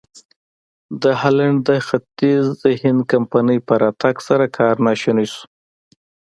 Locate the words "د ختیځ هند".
1.67-3.01